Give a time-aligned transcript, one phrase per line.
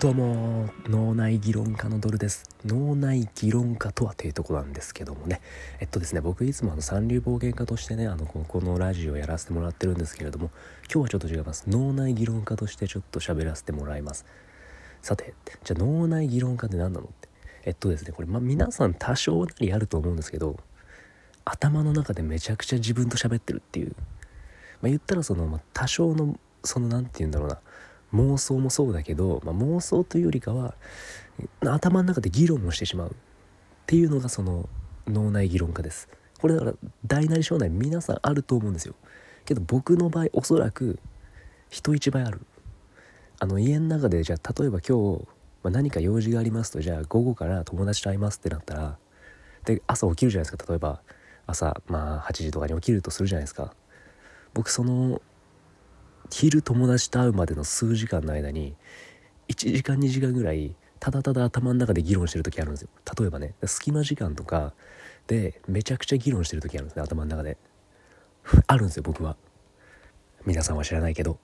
[0.00, 2.48] どうも脳内議論家のドルです。
[2.64, 5.42] 脳内議論家とはというとこなんですけどもね。
[5.78, 10.50] えっとですね僕いつもあの三流暴言家としてねあのこのラジオをやらせてもらってるんですけれども
[10.90, 11.64] 今日はちょっと違います。
[11.68, 14.24] 脳内議論家としてちょっと喋らせてもらいます。
[15.02, 15.34] さて
[15.64, 17.28] じゃあ脳内議論家って何なのって。
[17.64, 20.56] えっとですねこれまあ皆さん多少なりあると思うんですけど
[21.44, 23.94] 頭の中でめちゃくちゃ自分と喋ってるっていう。
[24.80, 27.58] まあ言ったらその、まあ、多少のその何て言うんだろうな。
[28.14, 30.74] 妄想もそうだけど、まあ、妄想というよりかは
[31.60, 33.12] 頭の中で議論をしてしまうっ
[33.86, 34.68] ていうのがその
[35.06, 36.08] 脳内議論家です。
[36.40, 36.74] これだから
[37.06, 38.94] 大なり小なり皆さんあると思うんですよ。
[39.44, 40.98] けど僕の場合おそらく
[41.68, 42.40] 人一倍ある。
[43.38, 45.26] あの家の中でじゃあ例えば今日、
[45.62, 48.98] まあ、何か用事がありますとじゃあ午後から友達と会いますってなったら
[49.64, 50.66] で朝起きるじゃないですか。
[50.68, 51.00] 例えば
[51.46, 53.74] 朝まあ8時とかに起きるとするじゃないですか。
[54.54, 55.22] 僕その
[56.30, 58.74] 昼友達と会うまでの数時間の間に
[59.48, 62.88] 1時間2時間ぐらいただただ頭の中で議論してる時あるんですよ。
[63.18, 64.74] 例えばね隙間時間とか
[65.26, 67.56] でめちゃくちゃ議論してる時あるんですね頭の中で。
[68.66, 69.36] あるんですよ僕は。
[70.46, 71.38] 皆さんは知らないけど。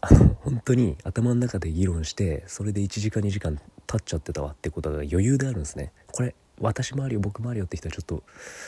[0.00, 5.92] あの本当に頭の中で議論してそれで1時間2時間経っちゃってたわってことが余裕であるんですね。
[6.12, 8.22] これ私もあるよ僕もあるよって人はちょっと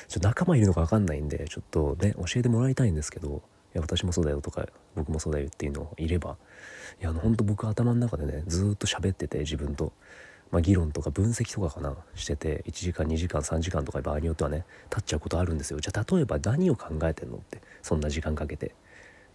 [0.09, 3.43] ちょっと仲間いるのか分かんないんでちょっとね教えてもらいたいんですけど
[3.77, 6.37] や私もそうだよとか僕もそうだよっていうのいれば
[7.01, 9.93] いやあの本当僕頭の中でねずっと喋ってて自分と、
[10.51, 15.81] まあ、議論とか分析とかかなしてて1時間2時間3時間とか場合によってはね経っちゃうことあるんですよ。
[15.81, 18.75] じゃあ例えば何を考えてんのってそんな時間かけて。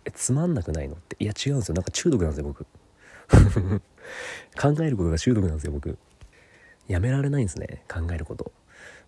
[0.06, 1.16] えつまんなくないのって。
[1.20, 1.76] いや違うんですよ。
[1.76, 2.66] なんか中毒なんですよ僕。
[4.60, 5.98] 考えることが中毒なんですよ僕。
[6.88, 8.52] やめられないんですね考えること。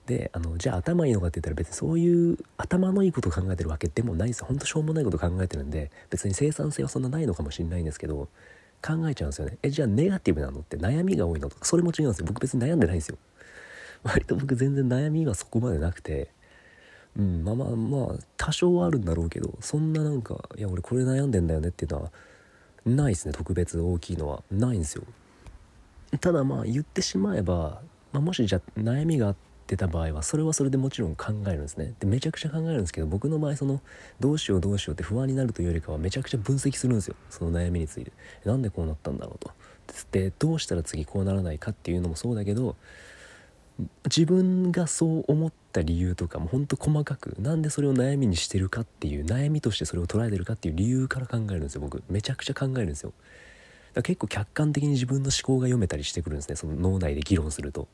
[0.06, 8.28] であのじゃあ頭いいのかって言ったら別にそういう頭のいいことを考えてるわけでもないですほんとしょうもないこと考えてるんで別に生産性はそんなないのかもしれないんですけど
[8.86, 9.58] 考えちゃうんですよね。
[9.64, 12.26] えじゃあネガティブなのって悩みが多いのとかそれも違うんですよ。
[12.28, 13.18] 僕別に悩んでないんですよ。
[14.04, 16.30] 割と僕全然悩みがそこまでなくて
[17.18, 22.12] うんまあまあまあ多少はあるんだろうけどそんななんかいや俺これ悩んでんだよねっていうのは
[22.86, 23.34] ないですね。
[23.34, 24.44] 特別大きいのは。
[24.52, 25.04] ないんですよ。
[26.20, 31.94] ただまあ言ってしまえば、まあ、もしじゃあ悩みがあってってた場合はそれはそれでもちろん考えるんですね。
[32.00, 33.82] でめちゃくちゃ考えるんですけど僕の場合その
[34.20, 37.16] どうしようどうしようって不安になるというよりかはめちゃくちゃ分析するんですよ。
[37.30, 38.12] その悩みについて。
[38.46, 39.52] なんでこうなったんだろうと。
[40.12, 42.76] でどうしたら次こうならないかっていうのもそうだけど
[44.06, 52.04] 自分がそう思った理由とかもほんと細かくなんでそれを悩みにしてるかっていう悩みとしてそれを捉えてるかっていう理由から考えるんですよ僕。
[52.10, 53.14] めちゃくちゃ考えるんですよ。
[53.94, 57.88] だ結構客観的に自分の思考が読めたりしてくるんですねその脳内で議論すると。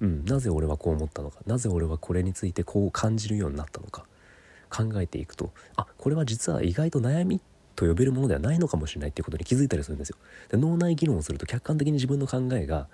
[0.00, 4.04] うん、なぜ俺はこう思ったのかなぜ俺はこれについてこう感じるようになったのか
[4.70, 7.40] 考えていくとあこれは実は意外と悩み
[7.74, 10.16] と呼べるものではないのかもしれないっていうことに気づいたりするんですよ。
[10.48, 12.88] で脳内議論をすると客観的に自分の考えが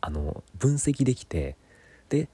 [0.00, 1.56] あの分析できて
[2.08, 2.28] で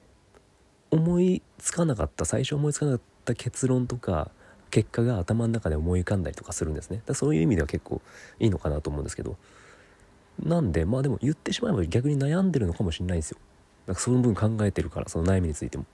[0.90, 4.30] 思いつかなかった最初思いつかなかった結論とか
[4.70, 7.02] 結果が頭の中で思い浮かんだりとかするんですね。
[7.06, 8.00] だそういう意味では結構
[8.38, 9.36] いいのかなと思うんですけど。
[10.42, 13.38] なんでまあでも言ってしまえば逆に悩んでるのかもしれないんですよ。
[13.88, 15.86] なんかその分考えてるからその悩みについても。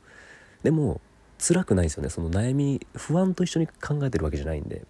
[0.62, 1.00] でも
[1.38, 2.10] 辛くないですよね。
[2.10, 4.84] その悩み不安と一緒に考えてるわけじゃないんで。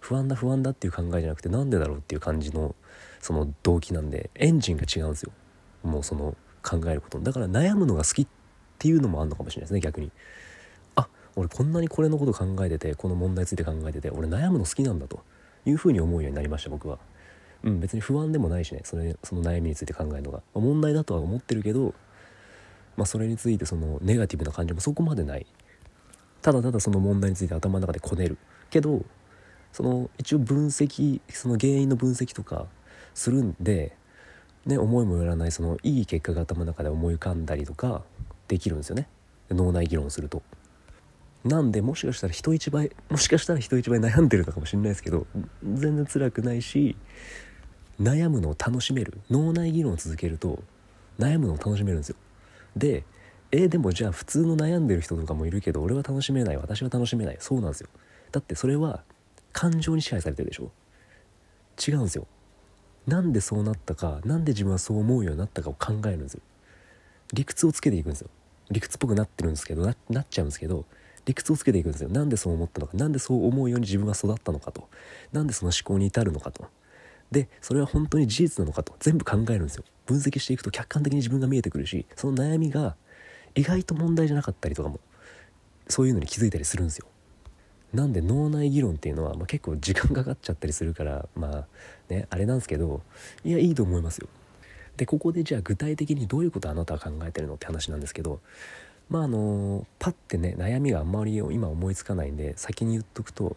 [0.00, 2.74] 不安だ不安だっていう考えじゃなくてなんでだろうっていう感じの
[3.20, 5.32] その動機なんでエンジンが違うんですよ。
[5.82, 8.26] もうその考えることだから悩むのが好きっ
[8.78, 10.10] ていうのもあんのかもしれないですね逆に。
[10.96, 15.22] あ俺こんなにこれのこと考えててこの問題について考えてて俺悩むの好きなんだと。
[15.66, 16.98] いうふうに思うようになりました僕は。
[17.62, 18.80] うん別に不安でもないしね。
[18.84, 20.42] それその悩みについて考えるのが。
[20.54, 21.94] 問題だとは思ってるけど
[23.00, 25.46] まあ、それについてそのネガティブな感情もそこまでない。
[26.42, 28.36] ただただその問題について頭の中でこねる。
[28.68, 29.06] けど
[29.72, 32.66] その一応分析その原因の分析とか
[33.14, 33.96] するんで、
[34.66, 38.02] ね、思いもよらないそのいい結果が頭の中で思い浮かんだりとか
[38.48, 39.08] できるんですよね。
[39.48, 40.42] 脳内議論すると。
[41.42, 45.26] なんでもしかしたら人一倍もしかしたら人一倍悩んでるのかもしれないですけど
[45.64, 46.96] 全然辛くないし
[47.98, 49.22] 悩むのを楽しめる。
[49.30, 50.62] 脳内議論を続けると
[51.18, 52.16] 悩むのを楽しめるんですよ。
[52.76, 53.04] で
[53.52, 57.36] えー、でもじゃあ普通の悩んでる人とかもいるけど俺は楽しめない私は楽しめない。
[57.40, 57.88] そうなんですよ。
[58.30, 59.02] だってそれは
[59.52, 60.70] 感情に支配されてるでしょ。
[61.84, 62.26] 違うんですよ。
[63.06, 66.42] なんでそうなったか何で自分はそう思うようになったかを考えるんですよ。
[67.32, 68.30] 理屈をつけていくんですよ。
[68.70, 70.84] 理屈っぽくなってるんですけどななっちゃうんですけど
[71.24, 72.08] 理屈をつけていくんですよ。
[72.08, 74.88] なんでそう思ったのか何でそう思うように自分は育ったのかと
[75.32, 76.66] 何でその思考に至るのかと。
[77.32, 79.84] でそれは本当に事実なのかと全部考えるんですよ。
[80.10, 82.96] 分析していくと客観的に自分が見えてくるしその悩みが
[83.54, 84.98] 意外と問題じゃなかったりとかも
[85.88, 87.06] そういうのに気づいたりするんですよ。
[87.92, 91.66] なんで脳内議論っていうのは、まあ、結構時間かかっちゃったりするからまあ
[92.08, 93.02] ねあれなんですけど
[93.44, 94.28] いやいいと思いますよ。
[94.96, 98.40] でここでじゃあ具体的にどういうことあなたは考えてるのって話なんですけど
[99.08, 103.56] まああのパッてね悩みがあんまり今思いつかないんで先に言っとくと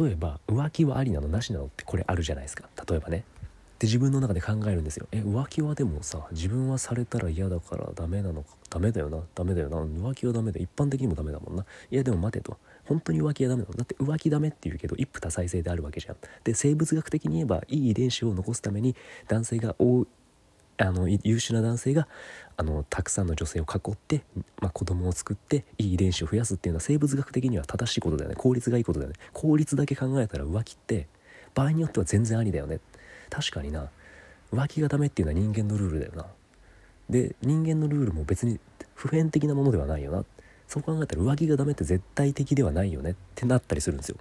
[0.00, 2.68] 例えば浮気はありなのなしなのってこれあるじゃないですか。
[2.88, 3.24] 例えばね。
[3.78, 5.06] で自分の中で考えるんですよ。
[5.12, 11.64] え浮気はでもさ自分はされたら嫌だからダメなのかダメだよなダメだよな浮気はダメだ一般的にもダメだもんな。
[11.90, 12.56] いやでも待てと。
[12.86, 13.74] 本当に浮気はダメなの？
[13.74, 16.16] だって浮気ダメって言うけど一夫多妻制であるわけじゃん。
[16.42, 18.96] で生物学的に言えばいい遺伝子を残すために
[19.28, 19.76] 男性が
[20.80, 22.08] あの優秀な男性が
[22.56, 24.22] あのたくさんの女性を囲って、
[24.60, 28.36] まあ、子供を作っていい遺伝子を増やすっていうのは生物学的には正しいことだよね。
[28.36, 29.16] 効率がいいことだよね。
[29.32, 31.08] 効率だけ考えたら浮気って
[31.54, 32.78] 場合によっては全然ありだよね。
[33.30, 33.88] 確かにな。
[34.52, 36.26] 浮気がダメっていうのは人間のルールだよな。
[37.10, 38.58] で人間のルールも別に
[38.94, 40.24] 普遍的なものではないよな。
[40.66, 44.16] そう考えたら浮気がダメって絶対的ではないよねってなったりするんですよ。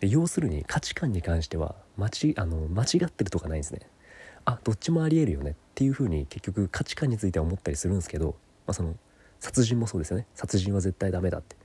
[0.00, 3.80] で要するに価値観に関しては間ちあの間違ってるとかないんですね。
[4.44, 8.36] あどっちもありえるよねっていうふうに結局価値観については思ったりするんですけど、
[8.66, 8.94] まあ、その
[9.40, 10.26] 殺人もそうですよね。
[10.34, 11.56] 殺人は絶対ダメだって。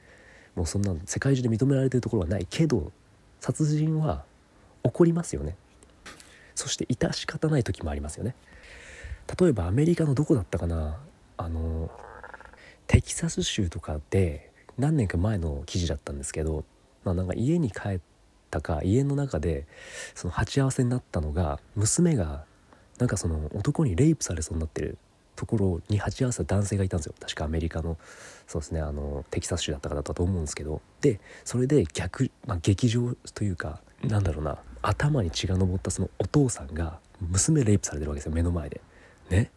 [0.55, 2.91] もうそんな世界中で認められてるところはないけど
[3.39, 4.25] 殺人は
[4.83, 5.55] 起こりますよね。
[6.61, 8.35] そして致し方ない時もありますよね。
[9.39, 10.99] 例えばアメリカのどこだったかな。
[11.37, 11.89] あの
[12.85, 16.63] テキサス州とかで何年か前の記事だったんですけど、
[17.03, 17.99] まあ、なんか家に帰っ
[18.51, 19.65] たか家の中で
[20.13, 22.45] その鉢合わせになったのが娘が
[22.99, 24.99] なんかその男にレイプされそうになってる
[25.35, 27.15] ところに鉢合わせた男性がいたんですよ。
[27.19, 27.97] 確かアメリカの
[28.45, 30.79] そうですねあのテキサス州だったかだったと思うんですけど。
[30.99, 34.59] でそれで逆、まあ、劇場というかなんだろうな。
[34.81, 38.81] 頭に血が上ったそのお父さんが娘レイプされてるわけですよ目の前で。
[39.29, 39.51] ね。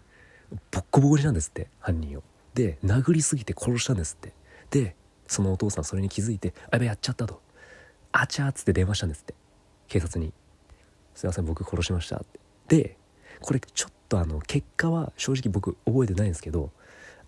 [0.70, 2.22] ボッコボコになんですって犯人を。
[2.54, 4.32] で殴りすぎて殺したんですって。
[4.70, 7.40] でそのお父さんそれに気づいて「あやべやっちゃった」と
[8.12, 9.34] 「あちゃ」っつって電話したんですって。
[9.88, 10.32] 警察に
[11.14, 12.40] 「すいません僕殺しました」って。
[12.68, 12.96] で
[13.40, 16.70] これちょっとあの結果は正直僕覚えてないんですけど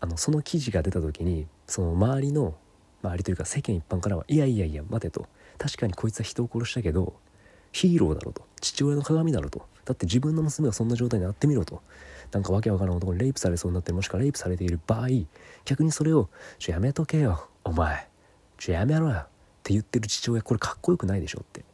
[0.00, 2.56] あのその記事が出た時にその周りの
[3.02, 5.26] 周りというか世間一般からはいやいやいや待てと。
[5.58, 7.14] 確かにこいつは人を殺したけど
[7.76, 8.42] ヒーローだろと。
[8.62, 9.66] 父親の鏡だろと。
[9.84, 11.82] だって自分の娘がそんな状態になってみろと。
[12.32, 15.08] なんかわけわからん男にレイプされそうになってもしくはレイプされている場合
[15.64, 16.28] 逆にそれを
[16.58, 18.08] 「ちょやめとけよお前。
[18.58, 19.26] ちょやめろよ」っ
[19.62, 21.64] て言ってる父親これかっこよくないでしょって、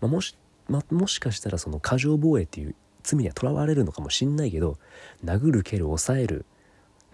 [0.00, 0.36] まあ、もし、
[0.68, 4.78] まあ、もしかしたらその過剰防衛っていう罪にはとらわれるのかもしんないけど
[5.24, 6.46] 殴る蹴る抑える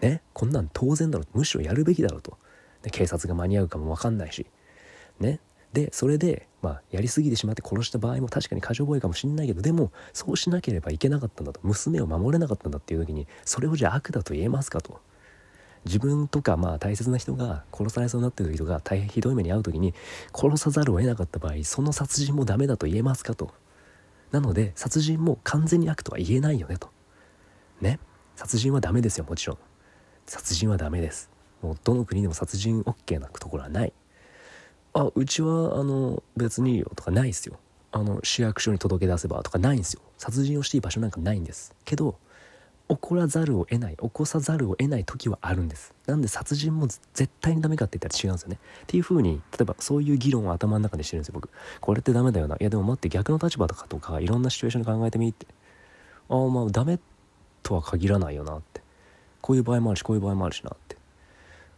[0.00, 2.36] ねこんなん当然だろむしろやるべきだろと。
[2.82, 4.46] で警察が間に合うかも分かんないし。
[5.20, 5.40] ね
[5.72, 11.60] でそれで、まあ、やりすぎてしまって殺した場合も確かに過剰防衛かもしんないけどでもそうしなければいけなかったんだと。
[11.62, 15.00] 娘を守れなかったんだっていう時にそれをじゃあ悪だと言えますかと。
[15.84, 19.94] 自分とかまあ大切な人が殺されそうになってる時とか大変ひどい目に遭う時に
[20.32, 23.52] 殺さざるを得なかった場合その殺人もダメだと言えますかと。
[24.30, 26.90] なので殺人も完全に悪とは言えないよねと。
[27.80, 27.98] ね。
[28.36, 29.58] 殺人はダメですよもちろん。
[30.26, 31.30] 殺人はダメです。
[31.62, 33.92] もうどの国でも殺人 OK なところはない。
[34.94, 37.58] あうちはあの別にいいよとかないですよ。
[37.92, 40.00] あの市役所に届け出せばとかないんですよ。
[40.18, 41.74] 殺人をしていい場所なんかないんです。
[41.84, 42.16] けど
[42.88, 45.94] 起こらざるを得ない起こさざるを得ない時はあるんです。
[46.06, 48.58] なんで殺人も絶対にダメかって言ったら違うんですよね。
[48.82, 51.48] っていう風に例えばそういう議論を頭の中でしてるんですよ僕。
[51.80, 52.56] これってダメだよな。
[52.56, 55.46] いやでも待って逆の立場とかとかいろんなシチュエーションで考えてみって。
[56.28, 56.98] ああまあダメ
[57.62, 58.82] とは限らないよなって。
[59.40, 60.91] こういう場合もあるしこういう場合もあるしなって。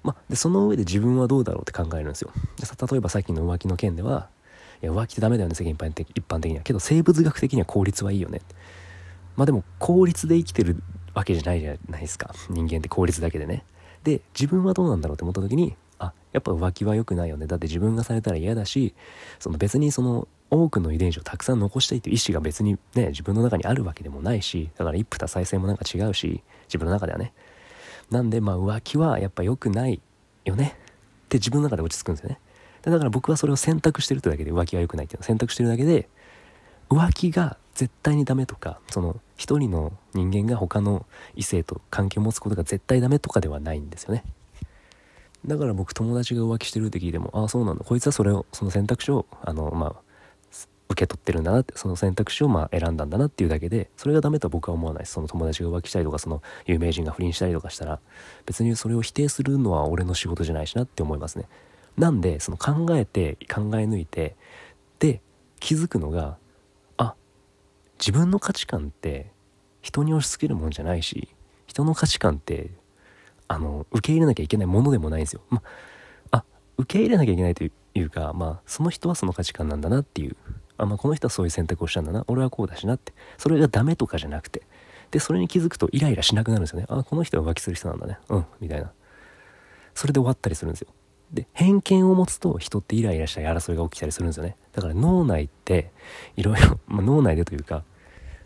[0.04, 2.30] まあ、でその上で自分はどうだろうって考えるんですよ。
[2.90, 4.28] 例えばさっきの浮気の件では
[4.82, 6.62] いや浮気ってダメだよね世間一般的一般的には。
[6.62, 8.42] けど生物学的には効率はいいよね
[9.36, 10.82] まあでも効率で生きてる
[11.14, 12.34] わけじゃないじゃないですか。
[12.50, 13.64] 人間って効率だけでね。
[14.04, 18.94] で自分はどうなんだろうって思った時にあやっぱ浮気は良くないよねだって自分がされたら嫌だし
[19.38, 27.32] その別にその多くの遺伝子をたくさん残したいという意思が別にね自分の中にあるわけでもないしだから一夫多妻制もなんか違うし自分の中ではね。
[28.10, 30.00] なんでまあ浮気はやっぱ良くない
[30.44, 30.76] よね。
[31.24, 32.38] って自分の中で落ち着くんですよね。
[32.82, 36.08] だから僕はそれを選択してるってだけで浮気は良くないっていうのを選択してるだけで
[36.90, 44.24] 浮気が絶対にダメとかその一人の人間が他の異性と関係を持つことが絶対ダメとかではないんですよね。
[45.46, 47.84] だから僕友達が浮気してるって聞いてもああそうなんだ。
[47.84, 49.94] こいつはそれをその選択肢をあのまあ
[50.94, 55.12] 受け取ってるんだなってその選択肢をまあ選んだんだなっていうだけでそれがダメとは僕は思わないです。
[55.12, 58.00] その友達が浮気したりとかその有名人が不倫したりとかしたら
[58.46, 61.46] 別にそれを否定するのは俺の仕事じゃないしなって思いますね。
[61.98, 64.36] なんでその考えて考え抜いて
[65.00, 65.20] で
[65.60, 66.36] 気づくのが
[66.96, 67.14] あ
[67.98, 69.30] 自分の価値観って
[69.82, 71.28] 人に押し付けるもんじゃないし
[71.66, 72.70] 人の価値観って
[73.48, 75.42] あの受け入れなきゃいけないものでもないんですよ。
[75.50, 75.62] ま
[76.30, 76.44] あ
[76.76, 77.70] 受け入れなきゃいけないとい
[78.00, 80.36] うかまあその人はその価値観なんだなっていう
[80.76, 82.24] あ、まあ、この人はそういう選択をしたんだな。
[82.26, 83.12] 俺はこうだしなって。
[83.38, 84.62] それがダメとかじゃなくて。
[85.10, 86.86] でそれに気づくとイライラしなくなるんですよね。
[86.88, 88.18] あこの人は浮気する人なんだね。
[88.28, 88.90] うんみたいな。
[89.94, 90.88] それで終わったりするんですよ。
[91.32, 94.56] で偏見を持つと人ってイライラしたり争いが起きたりするんですよね。
[94.72, 95.92] だから脳内って
[96.36, 97.84] いろいろ、 ま、脳内でというか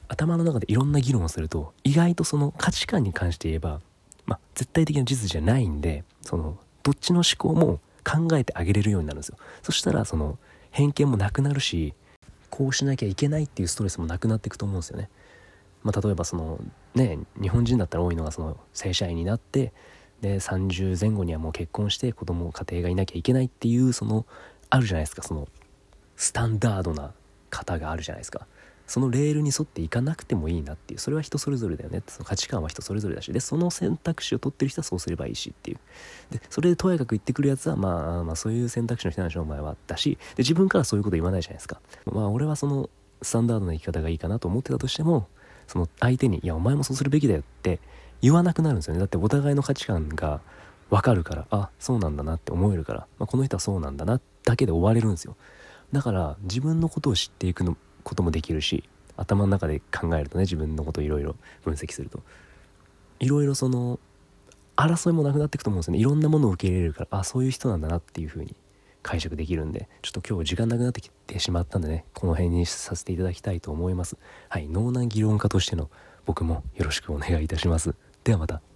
[0.09, 3.81] 頭の中でいろんな議論をすると意外とその価値観に関して言えば、
[4.27, 9.37] まあ、絶対的な事実じゃないんでそのどっちの思考も考えてあげれるようになるんですよ。
[9.63, 10.39] そしたらその
[10.71, 11.95] 偏見もなくなるし
[12.51, 15.09] こうしなきゃいけないっていうストレスもなくなっていくと思うんですよね。
[15.83, 16.59] まあ、例えばその
[16.95, 19.73] ね日本人だったら多いのがその正社員になって
[20.21, 24.27] で30前後にはもう結婚して子供家庭がいなきゃいけないっていうその
[24.71, 25.47] あるじゃないですかその
[26.17, 27.13] スタンダードな
[27.51, 28.47] 方があるじゃないですか
[28.89, 31.01] そのレールに沿っていかなくてもいいなっていう。
[31.01, 32.03] それは人それぞれだよね。
[32.07, 33.31] その価値観は人それぞれだし。
[33.33, 35.79] でその選択肢を取ってる人はそうすればいいしっていう。
[36.31, 40.17] でそれでとやかく言ってくるやつは、まあ、まあそういう選択肢の人なんでしょお前はだし。
[40.37, 41.81] で自分からそういうこと言わないじゃないですか。
[42.07, 42.89] まあ俺はその
[43.21, 45.29] スタンダードな生き方がいいかなと思ってたとしても
[45.67, 47.81] その相手に「いやお前もそうするべきだよ」って
[48.23, 49.01] 言わなくなるんですよね。
[49.01, 50.41] だってお互いの価値観が
[50.89, 51.47] 分かるから。
[51.51, 55.37] あそうなんだなって思えるから、まあ、この人はそうなんだなだけで終われるんですよ。
[55.93, 57.77] だから自分のことを知っていくの
[58.09, 58.85] こともできるし
[59.17, 62.23] 頭の中で考えるとね自分のことをいろいろ分析すると。
[63.21, 63.99] いろいろその
[64.77, 65.99] 争いもなくなっていくと思うんですよね。
[65.99, 68.55] いろんなものを受け入れるからあそういう人なんだなっていう風に
[69.03, 74.17] 解釈できるんでちょっと今日時間なくなってきてしまったんでねこの辺にさせていただきたいと思います。
[74.49, 75.91] はい脳内議論家としての
[76.27, 77.95] 僕もよろしくお願いいたします。
[78.23, 78.68] ではまた。